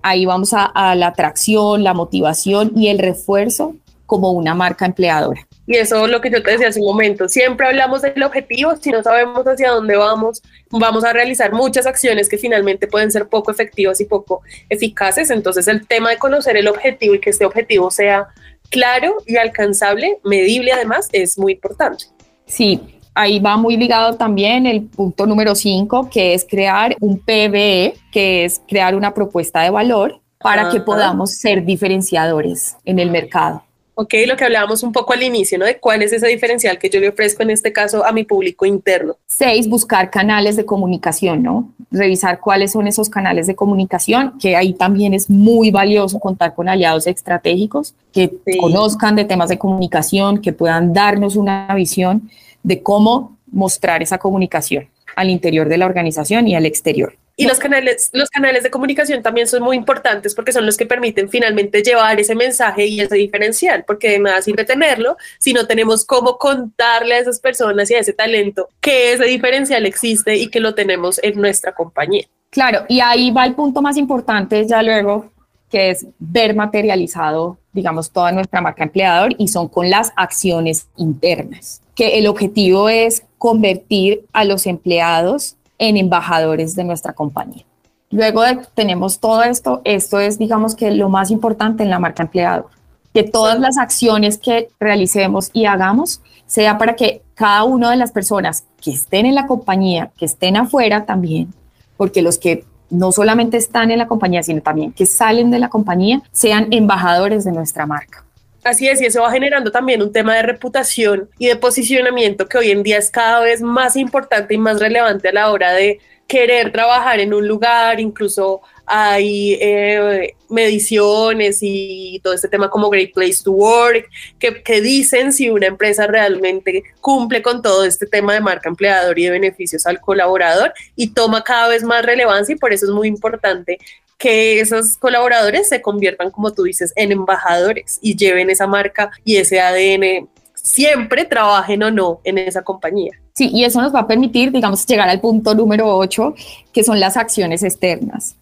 Ahí 0.02 0.26
vamos 0.26 0.52
a, 0.54 0.96
la 0.96 1.08
atracción, 1.08 1.84
la 1.84 1.94
motivación 1.94 2.72
y 2.76 2.88
el 2.88 2.98
refuerzo 2.98 3.76
como 4.08 4.32
una 4.32 4.56
marca 4.56 4.86
empleadora. 4.86 5.48
Y 5.68 5.78
eso 5.78 6.06
es 6.06 6.12
lo 6.12 6.22
que 6.22 6.30
yo 6.30 6.44
te 6.44 6.52
decía 6.52 6.68
hace 6.68 6.80
un 6.80 6.86
momento. 6.86 7.28
Siempre 7.28 7.68
hablamos 7.68 8.02
del 8.02 8.22
objetivo, 8.22 8.76
si 8.76 8.92
no 8.92 9.02
sabemos 9.02 9.44
hacia 9.46 9.72
dónde 9.72 9.96
vamos, 9.96 10.44
vamos 10.70 11.04
a 11.04 11.12
realizar 11.12 11.54
muchas 11.54 11.88
acciones 11.88 12.30
que 12.30 12.38
finalmente 12.38 12.88
pueden 12.88 13.12
ser 13.12 13.28
poco 13.28 13.52
efectivas 13.52 14.00
y 14.00 14.06
poco 14.06 14.42
eficaces. 14.70 15.30
Entonces 15.32 15.68
el 15.68 15.88
tema 15.88 16.12
de 16.12 16.18
conocer 16.18 16.56
el 16.58 16.68
objetivo 16.68 17.16
y 17.16 17.20
que 17.20 17.32
este 17.32 17.46
objetivo 17.46 17.90
sea 17.90 18.28
claro 18.70 19.18
y 19.26 19.38
alcanzable, 19.38 20.20
medible 20.24 20.72
además, 20.72 21.10
es 21.12 21.38
muy 21.38 21.54
importante. 21.54 22.06
Sí, 22.46 22.80
ahí 23.16 23.40
va 23.40 23.58
muy 23.58 23.78
ligado 23.78 24.16
también 24.16 24.66
el 24.68 24.84
punto 24.84 25.26
número 25.26 25.56
5, 25.56 26.10
que 26.12 26.34
es 26.34 26.46
crear 26.48 26.96
un 27.00 27.18
PBE, 27.20 27.96
que 28.12 28.46
es 28.46 28.62
crear 28.68 28.96
una 28.96 29.14
propuesta 29.14 29.62
de 29.62 29.70
valor 29.72 30.20
para 30.40 30.70
que 30.70 30.80
podamos 30.80 31.32
ser 31.32 31.66
diferenciadores 31.66 32.78
en 32.86 33.00
el 33.00 33.10
mercado. 33.10 33.64
Ok, 33.98 34.14
lo 34.28 34.36
que 34.36 34.44
hablábamos 34.44 34.84
un 34.84 34.92
poco 34.92 35.14
al 35.14 35.24
inicio, 35.24 35.58
¿no? 35.58 35.66
De 35.66 35.80
cuál 35.80 36.02
es 36.02 36.12
ese 36.12 36.28
diferencial 36.28 36.78
que 36.78 36.90
yo 36.90 37.00
le 37.00 37.08
ofrezco 37.08 37.44
en 37.44 37.50
este 37.50 37.72
caso 37.72 38.06
a 38.06 38.12
mi 38.12 38.26
público 38.26 38.66
interno. 38.66 39.16
Seis, 39.26 39.70
buscar 39.70 40.12
canales 40.12 40.58
de 40.58 40.66
comunicación, 40.66 41.42
¿no? 41.42 41.74
Revisar 41.92 42.42
cuáles 42.42 42.74
son 42.74 42.88
esos 42.88 43.10
canales 43.10 43.48
de 43.48 43.56
comunicación, 43.56 44.38
que 44.38 44.58
ahí 44.58 44.74
también 44.74 45.14
es 45.14 45.30
muy 45.30 45.72
valioso 45.72 46.20
contar 46.20 46.54
con 46.54 46.68
aliados 46.68 47.08
estratégicos 47.08 47.96
que 48.12 48.32
conozcan 48.60 49.16
de 49.16 49.24
temas 49.24 49.48
de 49.48 49.58
comunicación, 49.58 50.42
que 50.42 50.52
puedan 50.52 50.92
darnos 50.92 51.38
una 51.38 51.74
visión 51.74 52.30
de 52.64 52.84
cómo 52.84 53.38
mostrar 53.50 54.04
esa 54.04 54.18
comunicación 54.18 54.90
al 55.16 55.30
interior 55.30 55.70
de 55.70 55.78
la 55.78 55.86
organización 55.86 56.50
y 56.50 56.56
al 56.56 56.66
exterior. 56.66 57.16
Y 57.38 57.46
los 57.46 57.60
canales, 57.60 58.10
los 58.14 58.30
canales 58.30 58.64
de 58.64 58.72
comunicación 58.72 59.22
también 59.22 59.48
son 59.48 59.62
muy 59.62 59.76
importantes 59.76 60.34
porque 60.34 60.54
son 60.54 60.66
los 60.66 60.78
que 60.78 60.86
permiten 60.86 61.30
finalmente 61.30 61.84
llevar 61.84 62.20
ese 62.20 62.34
mensaje 62.34 62.86
y 62.86 63.02
ese 63.02 63.16
diferencial, 63.16 63.84
porque 63.86 64.12
de 64.12 64.20
nada 64.20 64.42
sirve 64.42 64.64
tenerlo 64.64 65.18
si 65.38 65.52
no 65.52 65.68
tenemos 65.68 66.06
cómo 66.06 66.38
contarle 66.38 67.16
a 67.16 67.20
esas 67.20 67.40
personas 67.40 67.92
y 67.92 67.96
a 67.96 68.00
ese 68.00 68.14
talento 68.14 68.70
que 68.80 69.14
ese 69.14 69.26
diferencial 69.26 69.86
existe 69.86 70.38
y 70.38 70.48
que 70.48 70.62
lo 70.62 70.76
tenemos 70.76 71.20
en 71.24 71.40
nuestra 71.40 71.74
compañía. 71.74 72.26
Claro, 72.52 72.86
y 72.88 73.02
ahí 73.02 73.32
va 73.32 73.46
el 73.46 73.54
punto 73.54 73.82
más 73.82 73.98
importante 73.98 74.66
ya 74.66 74.82
luego, 74.82 75.30
que 75.70 75.90
es 75.90 76.06
ver 76.20 76.56
materializado, 76.56 77.58
digamos, 77.74 78.12
toda 78.12 78.32
nuestra 78.32 78.62
marca 78.62 78.84
empleador 78.84 79.36
y 79.38 79.50
son 79.50 79.68
con 79.68 79.90
las 79.90 80.14
acciones 80.16 80.88
internas 80.96 81.82
que 81.96 82.20
el 82.20 82.28
objetivo 82.28 82.90
es 82.90 83.24
convertir 83.38 84.26
a 84.34 84.44
los 84.44 84.68
empleados 84.68 85.56
en 85.78 85.98
embajadores 85.98 86.76
de 86.76 86.84
nuestra 86.84 87.14
compañía. 87.14 87.66
Luego 88.12 88.44
de 88.44 88.60
que 88.60 88.66
tenemos 88.74 89.20
todo 89.20 89.44
esto, 89.44 89.82
esto 89.84 90.20
es, 90.20 90.38
digamos 90.38 90.76
que 90.76 90.92
lo 90.92 91.10
más 91.10 91.32
importante 91.32 91.84
en 91.84 91.90
la 91.90 92.00
marca 92.00 92.24
empleador, 92.24 92.68
que 93.14 93.24
todas 93.24 93.60
las 93.60 93.78
acciones 93.78 94.38
que 94.38 94.70
realicemos 94.80 95.50
y 95.54 95.66
hagamos 95.66 96.22
sea 96.46 96.78
para 96.78 96.96
que 96.96 97.22
cada 97.34 97.64
una 97.64 97.90
de 97.92 97.98
las 97.98 98.12
personas 98.12 98.66
que 98.82 98.92
estén 98.92 99.26
en 99.26 99.36
la 99.36 99.48
compañía, 99.48 100.12
que 100.18 100.26
estén 100.26 100.58
afuera 100.58 101.06
también, 101.06 101.54
porque 101.98 102.22
los 102.22 102.38
que 102.38 102.66
no 102.90 103.12
solamente 103.12 103.58
están 103.58 103.90
en 103.92 104.00
la 104.00 104.08
compañía, 104.08 104.44
sino 104.44 104.62
también 104.62 104.92
que 104.92 105.06
salen 105.06 105.50
de 105.50 105.60
la 105.60 105.70
compañía, 105.70 106.22
sean 106.32 106.68
embajadores 106.72 107.44
de 107.44 107.52
nuestra 107.52 107.86
marca. 107.86 108.25
Así 108.66 108.88
es, 108.88 109.00
y 109.00 109.06
eso 109.06 109.22
va 109.22 109.32
generando 109.32 109.72
también 109.72 110.02
un 110.02 110.12
tema 110.12 110.36
de 110.36 110.42
reputación 110.42 111.30
y 111.38 111.46
de 111.46 111.56
posicionamiento 111.56 112.48
que 112.48 112.58
hoy 112.58 112.72
en 112.72 112.82
día 112.82 112.98
es 112.98 113.12
cada 113.12 113.42
vez 113.42 113.62
más 113.62 113.96
importante 113.96 114.56
y 114.56 114.58
más 114.58 114.80
relevante 114.80 115.30
a 115.30 115.34
la 115.34 115.52
hora 115.52 115.72
de 115.74 116.00
querer 116.26 116.72
trabajar 116.72 117.20
en 117.20 117.36
un 117.36 117.48
lugar, 117.48 118.00
incluso 118.00 118.62
hay 118.88 119.60
eh, 119.62 120.34
mediciones 120.50 121.60
y 121.62 122.20
todo 122.24 122.34
este 122.34 122.48
tema 122.48 122.72
como 122.72 122.90
Great 122.90 123.14
Place 123.14 123.44
to 123.44 123.52
Work, 123.52 124.10
que, 124.40 124.64
que, 124.64 124.82
dicen 124.82 125.32
si 125.32 125.52
una 125.52 125.68
empresa 125.68 126.08
realmente 126.08 126.82
cumple 127.02 127.44
con 127.44 127.62
todo 127.62 127.86
este 127.86 128.08
tema 128.08 128.34
de 128.34 128.42
marca 128.42 128.68
empleador 128.68 129.20
y 129.20 129.26
de 129.26 129.30
beneficios 129.30 129.86
al 129.86 130.02
colaborador 130.02 130.74
y 130.96 131.14
toma 131.14 131.44
cada 131.44 131.68
vez 131.68 131.84
más 131.84 132.04
relevancia 132.04 132.56
y 132.56 132.58
por 132.58 132.74
eso 132.74 132.88
es 132.88 132.92
muy 132.92 133.08
importante 133.08 133.78
que 134.18 134.60
esos 134.60 134.98
colaboradores 134.98 135.70
se 135.70 135.82
conviertan, 135.82 136.32
como 136.32 136.52
tú 136.54 136.64
dices, 136.64 136.94
en 136.96 137.12
embajadores 137.12 138.00
y 138.02 138.16
lleven 138.16 138.50
esa 138.50 138.68
marca 138.68 139.12
y 139.24 139.38
ese 139.38 139.60
ADN 139.60 140.30
siempre 140.54 141.26
trabajen 141.26 141.84
o 141.84 141.92
no 141.92 142.22
en 142.24 142.38
esa 142.38 142.64
compañía. 142.64 143.12
Sí, 143.34 143.50
y 143.54 143.66
eso 143.66 143.82
nos 143.82 143.94
va 143.94 144.02
a 144.02 144.08
permitir, 144.08 144.52
digamos, 144.52 144.86
llegar 144.86 145.10
al 145.10 145.20
punto 145.20 145.54
número 145.54 145.96
8, 145.96 146.34
que 146.74 146.84
son 146.84 147.00
las 147.00 147.18
acciones 147.18 147.64
externas. 147.64 148.36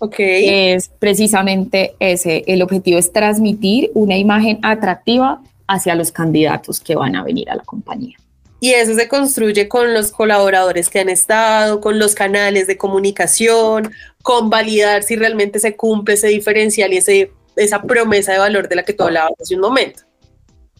Ok. 0.00 0.16
Es 0.18 0.88
precisamente 0.98 1.94
ese, 1.98 2.44
el 2.46 2.62
objetivo 2.62 2.98
es 2.98 3.12
transmitir 3.12 3.90
una 3.94 4.16
imagen 4.16 4.58
atractiva 4.62 5.42
hacia 5.66 5.94
los 5.94 6.10
candidatos 6.10 6.80
que 6.80 6.96
van 6.96 7.14
a 7.14 7.22
venir 7.22 7.50
a 7.50 7.56
la 7.56 7.62
compañía. 7.62 8.16
Y 8.60 8.70
eso 8.70 8.94
se 8.94 9.06
construye 9.06 9.68
con 9.68 9.94
los 9.94 10.10
colaboradores 10.10 10.88
que 10.88 10.98
han 10.98 11.08
estado, 11.08 11.80
con 11.80 11.98
los 11.98 12.14
canales 12.14 12.66
de 12.66 12.76
comunicación, 12.76 13.92
con 14.28 14.50
validar 14.50 15.04
si 15.04 15.16
realmente 15.16 15.58
se 15.58 15.74
cumple 15.74 16.12
ese 16.12 16.28
diferencial 16.28 16.92
y 16.92 16.98
ese, 16.98 17.32
esa 17.56 17.80
promesa 17.80 18.30
de 18.30 18.38
valor 18.38 18.68
de 18.68 18.76
la 18.76 18.82
que 18.82 18.92
tú 18.92 19.04
hablabas 19.04 19.32
hace 19.40 19.54
un 19.54 19.62
momento. 19.62 20.02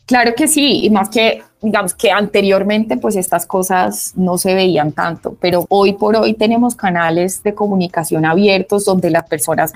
Claro 0.04 0.34
que 0.34 0.46
sí, 0.46 0.84
y 0.84 0.90
más 0.90 1.08
que, 1.08 1.42
digamos 1.62 1.94
que 1.94 2.10
anteriormente 2.10 2.98
pues 2.98 3.16
estas 3.16 3.46
cosas 3.46 4.12
no 4.16 4.36
se 4.36 4.54
veían 4.54 4.92
tanto, 4.92 5.34
pero 5.40 5.64
hoy 5.70 5.94
por 5.94 6.14
hoy 6.16 6.34
tenemos 6.34 6.74
canales 6.74 7.42
de 7.42 7.54
comunicación 7.54 8.26
abiertos 8.26 8.84
donde 8.84 9.08
las 9.08 9.26
personas 9.26 9.72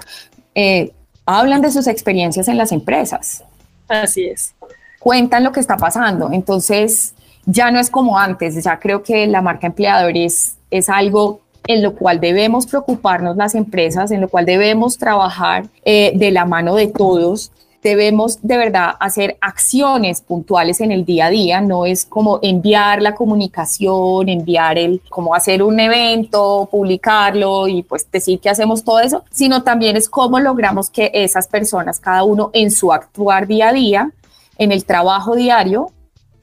eh, 0.54 0.92
hablan 1.24 1.62
de 1.62 1.70
sus 1.70 1.86
experiencias 1.86 2.48
en 2.48 2.58
las 2.58 2.72
empresas. 2.72 3.42
Así 3.88 4.26
es. 4.26 4.54
Cuentan 4.98 5.44
lo 5.44 5.52
que 5.52 5.60
está 5.60 5.78
pasando, 5.78 6.30
entonces 6.30 7.14
ya 7.46 7.70
no 7.70 7.80
es 7.80 7.88
como 7.88 8.18
antes, 8.18 8.62
ya 8.62 8.78
creo 8.78 9.02
que 9.02 9.26
la 9.28 9.40
marca 9.40 9.66
empleador 9.66 10.14
es, 10.14 10.56
es 10.70 10.90
algo 10.90 11.40
en 11.66 11.82
lo 11.82 11.94
cual 11.94 12.20
debemos 12.20 12.66
preocuparnos 12.66 13.36
las 13.36 13.54
empresas, 13.54 14.10
en 14.10 14.20
lo 14.20 14.28
cual 14.28 14.46
debemos 14.46 14.98
trabajar 14.98 15.66
eh, 15.84 16.12
de 16.14 16.30
la 16.30 16.44
mano 16.44 16.74
de 16.74 16.88
todos. 16.88 17.52
Debemos 17.82 18.40
de 18.42 18.56
verdad 18.56 18.94
hacer 19.00 19.36
acciones 19.40 20.20
puntuales 20.20 20.80
en 20.80 20.92
el 20.92 21.04
día 21.04 21.26
a 21.26 21.30
día, 21.30 21.60
no 21.60 21.84
es 21.84 22.04
como 22.04 22.38
enviar 22.40 23.02
la 23.02 23.16
comunicación, 23.16 24.28
enviar 24.28 24.78
el, 24.78 25.02
como 25.08 25.34
hacer 25.34 25.64
un 25.64 25.80
evento, 25.80 26.68
publicarlo 26.70 27.66
y 27.66 27.82
pues 27.82 28.08
decir 28.10 28.38
que 28.38 28.50
hacemos 28.50 28.84
todo 28.84 29.00
eso, 29.00 29.24
sino 29.32 29.64
también 29.64 29.96
es 29.96 30.08
cómo 30.08 30.38
logramos 30.38 30.90
que 30.90 31.10
esas 31.12 31.48
personas, 31.48 31.98
cada 31.98 32.22
uno 32.22 32.50
en 32.52 32.70
su 32.70 32.92
actuar 32.92 33.48
día 33.48 33.70
a 33.70 33.72
día, 33.72 34.12
en 34.58 34.70
el 34.70 34.84
trabajo 34.84 35.34
diario, 35.34 35.90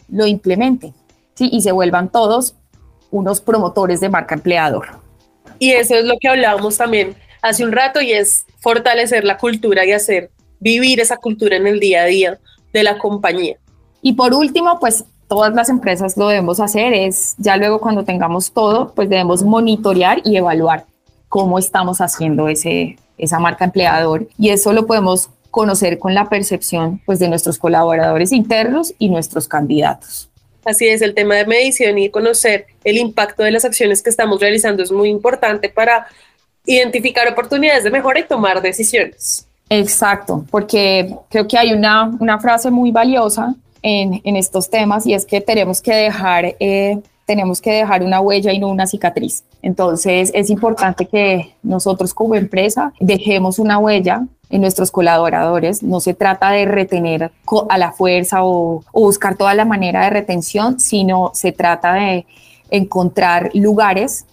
lo 0.10 0.26
implementen 0.26 0.94
¿sí? 1.36 1.48
y 1.52 1.62
se 1.62 1.72
vuelvan 1.72 2.10
todos 2.10 2.56
unos 3.12 3.40
promotores 3.40 4.02
de 4.02 4.10
marca 4.10 4.36
empleador. 4.36 5.09
Y 5.60 5.72
eso 5.72 5.96
es 5.96 6.06
lo 6.06 6.18
que 6.20 6.30
hablábamos 6.30 6.78
también 6.78 7.16
hace 7.42 7.63
un 7.63 7.72
rato 7.72 8.01
y 8.01 8.12
es 8.12 8.46
fortalecer 8.60 9.24
la 9.24 9.38
cultura 9.38 9.86
y 9.86 9.92
hacer 9.92 10.32
vivir 10.60 11.00
esa 11.00 11.18
cultura 11.18 11.56
en 11.56 11.68
el 11.68 11.80
día 11.80 12.04
a 12.04 12.06
día 12.06 12.39
de 12.74 12.84
la 12.84 12.98
compañía. 12.98 13.58
Y 14.01 14.13
por 14.13 14.34
último, 14.34 14.80
pues 14.80 15.04
todas 15.28 15.54
las 15.54 15.70
empresas 15.70 16.18
lo 16.18 16.28
debemos 16.28 16.60
hacer, 16.60 16.94
es 16.94 17.36
ya 17.38 17.58
luego 17.58 17.80
cuando 17.80 18.04
tengamos 18.04 18.51
todo, 18.51 18.94
pues 18.94 19.10
debemos 19.10 19.44
monitorear 19.44 20.22
y 20.25 20.38
evaluar 20.38 20.86
cómo 21.28 21.60
estamos 21.60 22.01
haciendo 22.01 22.48
ese, 22.48 22.98
esa 23.18 23.39
marca 23.39 23.66
empleador 23.66 24.28
y 24.38 24.50
eso 24.50 24.74
lo 24.74 24.88
podemos 24.88 25.30
conocer 25.51 26.00
con 26.00 26.13
la 26.13 26.30
percepción 26.30 27.01
pues, 27.06 27.20
de 27.20 27.28
nuestros 27.28 27.58
colaboradores 27.58 28.32
internos 28.32 28.94
y 28.98 29.10
nuestros 29.10 29.48
candidatos. 29.48 30.28
Así 30.70 30.88
es, 30.88 31.02
el 31.02 31.16
tema 31.16 31.34
de 31.34 31.48
medición 31.48 31.98
y 31.98 32.10
conocer 32.10 32.68
el 32.84 32.98
impacto 32.98 33.42
de 33.42 33.50
las 33.50 33.66
acciones 33.66 34.04
que 34.04 34.12
estamos 34.12 34.40
realizando 34.40 34.84
es 34.84 34.92
muy 34.92 35.10
importante 35.10 35.68
para 35.68 36.06
identificar 36.64 37.28
oportunidades 37.28 37.84
de 37.84 37.90
mejora 37.90 38.20
y 38.20 38.24
tomar 38.26 38.62
decisiones. 38.62 39.48
Exacto, 39.68 40.46
porque 40.52 41.16
creo 41.30 41.48
que 41.48 41.58
hay 41.58 41.74
una, 41.74 42.12
una 42.20 42.40
frase 42.40 42.70
muy 42.70 42.92
valiosa 42.92 43.56
en, 43.82 44.22
en, 44.24 44.36
estos 44.36 44.70
temas 44.70 45.08
y 45.08 45.16
es 45.16 45.26
que 45.26 45.42
tenemos 45.42 45.82
que 45.82 45.96
dejar 45.96 46.56
eh, 46.60 47.00
tenemos 47.26 47.62
que 47.62 47.72
dejar 47.72 48.04
una 48.04 48.22
huella 48.22 48.52
y 48.52 48.60
no 48.60 48.68
una 48.68 48.86
cicatriz. 48.86 49.44
Entonces 49.64 50.32
es 50.36 50.52
importante 50.52 51.08
que 51.08 51.56
nosotros 51.64 52.14
como 52.14 52.36
empresa 52.36 52.94
dejemos 53.00 53.58
una 53.58 53.80
huella 53.80 54.28
en 54.50 54.62
nuestros 54.62 54.91
colaboradores. 54.91 55.84
No 55.84 56.00
se 56.00 56.13
trata 56.13 56.51
de 56.51 56.65
retener 56.65 57.32
a 57.70 57.77
la 57.77 57.91
fuerza 57.91 58.44
o, 58.44 58.84
o 58.91 59.01
buscar 59.01 59.36
toda 59.36 59.53
la 59.53 59.65
manera 59.65 60.03
de 60.03 60.10
retención, 60.10 60.79
sino 60.79 61.32
se 61.34 61.51
trata 61.51 61.94
de 61.94 62.25
encontrar 62.70 63.51
lugares 63.53 64.25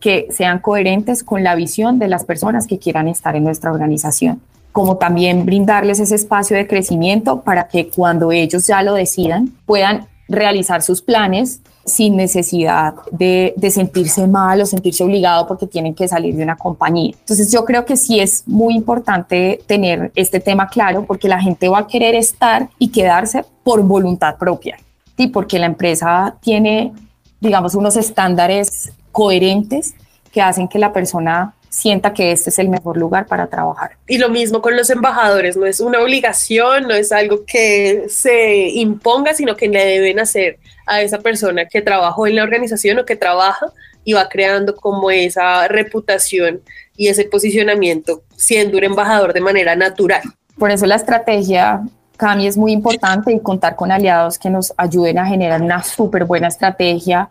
que 0.00 0.28
sean 0.30 0.58
coherentes 0.58 1.24
con 1.24 1.42
la 1.42 1.54
visión 1.54 1.98
de 1.98 2.08
las 2.08 2.24
personas 2.24 2.66
que 2.66 2.78
quieran 2.78 3.08
estar 3.08 3.34
en 3.36 3.44
nuestra 3.44 3.70
organización 3.70 4.40
como 4.76 4.98
también 4.98 5.46
brindarles 5.46 6.00
ese 6.00 6.16
espacio 6.16 6.54
de 6.54 6.66
crecimiento 6.66 7.40
para 7.40 7.66
que 7.66 7.88
cuando 7.88 8.30
ellos 8.30 8.66
ya 8.66 8.82
lo 8.82 8.92
decidan 8.92 9.50
puedan 9.64 10.06
realizar 10.28 10.82
sus 10.82 11.00
planes 11.00 11.62
sin 11.86 12.16
necesidad 12.16 12.94
de, 13.10 13.54
sentirse 13.70 14.26
mal 14.26 14.60
o 14.60 14.66
sentirse 14.66 15.04
obligado 15.04 15.46
porque 15.46 15.66
tienen 15.66 15.94
que 15.94 16.08
salir 16.08 16.34
de 16.34 16.42
una 16.42 16.56
compañía. 16.56 17.14
Entonces 17.18 17.50
yo 17.50 17.64
creo 17.64 17.84
que 17.84 17.96
sí 17.96 18.20
es 18.20 18.42
muy 18.46 18.74
importante 18.74 19.60
tener 19.66 20.12
este 20.14 20.40
tema 20.40 20.68
claro 20.68 21.04
porque 21.06 21.28
la 21.28 21.40
gente 21.40 21.68
va 21.68 21.80
a 21.80 21.86
querer 21.86 22.14
estar 22.14 22.68
y 22.78 22.88
quedarse 22.88 23.44
por 23.62 23.82
voluntad 23.82 24.36
propia 24.36 24.78
y 25.16 25.28
porque 25.28 25.58
la 25.58 25.66
empresa 25.66 26.36
tiene, 26.40 26.92
digamos, 27.40 27.74
unos 27.74 27.96
estándares 27.96 28.92
coherentes 29.12 29.94
que 30.32 30.42
hacen 30.42 30.68
que 30.68 30.78
la 30.78 30.92
persona 30.92 31.54
sienta 31.68 32.14
que 32.14 32.32
este 32.32 32.50
es 32.50 32.58
el 32.58 32.68
mejor 32.68 32.96
lugar 32.96 33.26
para 33.26 33.48
trabajar. 33.48 33.96
Y 34.06 34.18
lo 34.18 34.28
mismo 34.28 34.62
con 34.62 34.76
los 34.76 34.90
embajadores, 34.90 35.56
no 35.56 35.66
es 35.66 35.80
una 35.80 36.00
obligación, 36.00 36.84
no 36.84 36.94
es 36.94 37.12
algo 37.12 37.44
que 37.44 38.06
se 38.08 38.68
imponga, 38.68 39.34
sino 39.34 39.56
que 39.56 39.68
le 39.68 39.84
deben 39.84 40.20
hacer 40.20 40.58
a 40.86 41.02
esa 41.02 41.18
persona 41.18 41.66
que 41.66 41.82
trabajó 41.82 42.26
en 42.26 42.36
la 42.36 42.42
organización 42.42 42.98
o 42.98 43.04
que 43.04 43.16
trabaja 43.16 43.72
y 44.04 44.12
va 44.12 44.28
creando 44.28 44.76
como 44.76 45.10
esa 45.10 45.66
reputación 45.68 46.62
y 46.96 47.08
ese 47.08 47.24
posicionamiento 47.24 48.22
siendo 48.36 48.78
un 48.78 48.84
embajador 48.84 49.32
de 49.32 49.40
manera 49.40 49.76
natural. 49.76 50.22
Por 50.58 50.70
eso 50.70 50.86
la 50.86 50.94
estrategia 50.94 51.82
Cami 52.16 52.46
es 52.46 52.56
muy 52.56 52.72
importante 52.72 53.32
y 53.32 53.40
contar 53.40 53.76
con 53.76 53.92
aliados 53.92 54.38
que 54.38 54.50
nos 54.50 54.72
ayuden 54.76 55.18
a 55.18 55.26
generar 55.26 55.62
una 55.62 55.82
súper 55.82 56.24
buena 56.24 56.48
estrategia, 56.48 57.28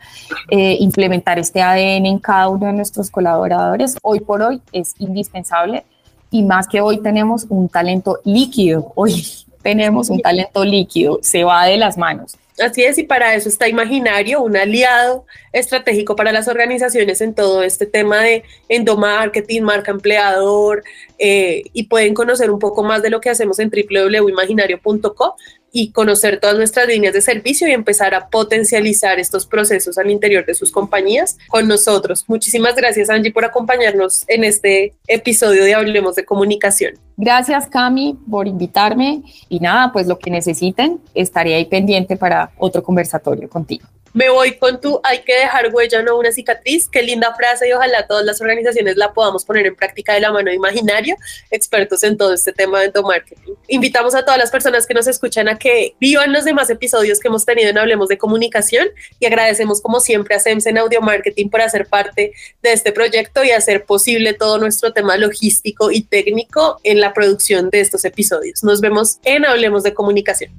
eh, 0.50 0.78
implementar 0.80 1.40
este 1.40 1.62
ADN 1.62 2.06
en 2.06 2.20
cada 2.20 2.50
uno 2.50 2.68
de 2.68 2.74
nuestros 2.74 3.10
colaboradores. 3.10 3.98
Hoy 4.02 4.20
por 4.20 4.42
hoy 4.42 4.62
es 4.72 4.94
indispensable 5.00 5.86
y 6.32 6.44
más 6.44 6.68
que 6.68 6.82
hoy 6.82 7.02
tenemos 7.02 7.46
un 7.50 7.70
talento 7.70 8.20
líquido. 8.24 8.92
Hoy 8.96 9.26
tenemos 9.62 10.10
un 10.10 10.20
talento 10.22 10.64
líquido, 10.64 11.20
se 11.22 11.44
va 11.44 11.66
de 11.66 11.78
las 11.78 11.98
manos. 11.98 12.38
Así 12.58 12.84
es, 12.84 12.98
y 12.98 13.04
para 13.04 13.36
eso 13.36 13.50
está 13.50 13.68
Imaginario, 13.68 14.42
un 14.42 14.56
aliado 14.56 15.26
estratégico 15.52 16.16
para 16.16 16.32
las 16.32 16.48
organizaciones 16.48 17.20
en 17.20 17.36
todo 17.36 17.64
este 17.64 17.86
tema 17.86 18.22
de 18.22 18.44
endomarketing, 18.70 19.62
marca 19.62 19.92
empleador, 19.92 20.84
eh, 21.20 21.64
y 21.74 21.88
pueden 21.88 22.14
conocer 22.14 22.50
un 22.52 22.60
poco 22.60 22.82
más 22.82 23.02
de 23.02 23.10
lo 23.10 23.20
que 23.20 23.30
hacemos 23.30 23.60
en 23.60 23.70
www.imaginario.co 23.70 25.36
y 25.78 25.92
conocer 25.92 26.40
todas 26.40 26.56
nuestras 26.56 26.88
líneas 26.88 27.14
de 27.14 27.20
servicio 27.20 27.68
y 27.68 27.74
empezar 27.74 28.16
a 28.16 28.30
potencializar 28.30 29.20
estos 29.20 29.46
procesos 29.46 29.98
al 29.98 30.10
interior 30.10 30.46
de 30.46 30.56
sus 30.56 30.72
compañías 30.72 31.38
con 31.50 31.68
nosotros. 31.68 32.24
Muchísimas 32.30 32.78
gracias 32.78 33.10
Angie 33.10 33.34
por 33.34 33.44
acompañarnos 33.44 34.24
en 34.30 34.46
este 34.46 34.94
episodio 35.06 35.66
de 35.66 35.76
Hablemos 35.76 36.16
de 36.16 36.24
Comunicación. 36.24 36.94
Gracias 37.18 37.68
Cami 37.68 38.18
por 38.32 38.48
invitarme 38.48 39.24
y 39.50 39.60
nada, 39.60 39.92
pues 39.92 40.08
lo 40.08 40.18
que 40.18 40.32
necesiten, 40.32 41.02
estaré 41.14 41.56
ahí 41.56 41.66
pendiente 41.66 42.16
para 42.16 42.52
otro 42.58 42.82
conversatorio 42.82 43.50
contigo. 43.50 43.86
Me 44.16 44.30
voy 44.30 44.54
con 44.56 44.80
tu 44.80 45.02
hay 45.04 45.24
que 45.24 45.36
dejar 45.36 45.74
huella, 45.74 46.02
no 46.02 46.18
una 46.18 46.32
cicatriz. 46.32 46.88
Qué 46.88 47.04
linda 47.04 47.36
frase 47.36 47.68
y 47.68 47.74
ojalá 47.74 48.08
todas 48.08 48.24
las 48.24 48.40
organizaciones 48.40 48.96
la 48.96 49.12
podamos 49.12 49.44
poner 49.44 49.66
en 49.66 49.76
práctica 49.76 50.14
de 50.14 50.22
la 50.22 50.32
mano 50.32 50.54
imaginario, 50.54 51.18
expertos 51.52 52.02
en 52.02 52.16
todo 52.16 52.34
este 52.34 52.54
tema 52.54 52.80
de 52.80 52.86
endomarketing. 52.86 53.56
Invitamos 53.68 54.16
a 54.16 54.24
todas 54.24 54.40
las 54.40 54.52
personas 54.52 54.88
que 54.88 54.94
nos 54.94 55.08
escuchan 55.08 55.50
a 55.50 55.58
que 55.58 55.96
vivan 56.00 56.32
los 56.32 56.46
demás 56.46 56.70
episodios 56.70 57.20
que 57.20 57.28
hemos 57.28 57.44
tenido 57.44 57.70
en 57.70 57.78
Hablemos 57.78 58.08
de 58.08 58.18
Comunicación 58.18 58.88
y 59.20 59.26
agradecemos 59.26 59.82
como 59.82 60.00
siempre 60.00 60.34
a 60.36 60.40
SEMS 60.40 60.68
en 60.68 60.78
Audio 60.78 61.02
Marketing 61.02 61.50
por 61.50 61.60
hacer 61.60 61.86
parte 61.86 62.32
de 62.64 62.72
este 62.72 62.94
proyecto 62.94 63.44
y 63.44 63.52
hacer 63.52 63.84
posible 63.84 64.32
todo 64.32 64.60
nuestro 64.60 64.94
tema 64.94 65.18
logístico 65.18 65.92
y 65.92 66.04
técnico 66.04 66.80
en 66.86 67.02
la 67.02 67.14
producción 67.14 67.70
de 67.70 67.82
estos 67.82 68.06
episodios. 68.06 68.64
Nos 68.64 68.80
vemos 68.80 69.18
en 69.26 69.46
Hablemos 69.46 69.84
de 69.84 69.94
Comunicación. 69.94 70.54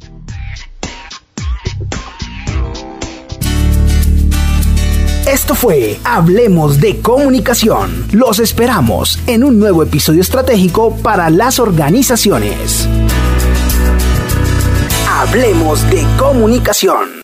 Esto 5.26 5.56
fue 5.56 5.98
Hablemos 6.04 6.80
de 6.80 7.00
Comunicación. 7.00 8.06
Los 8.12 8.38
esperamos 8.38 9.18
en 9.26 9.42
un 9.42 9.58
nuevo 9.58 9.82
episodio 9.82 10.20
estratégico 10.20 10.96
para 10.98 11.30
las 11.30 11.58
organizaciones. 11.58 12.88
Hablemos 15.10 15.82
de 15.90 16.06
Comunicación. 16.16 17.16